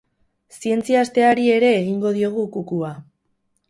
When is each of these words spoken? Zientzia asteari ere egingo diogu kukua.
Zientzia 0.61 1.03
asteari 1.07 1.47
ere 1.59 1.71
egingo 1.83 2.17
diogu 2.19 2.51
kukua. 2.59 2.95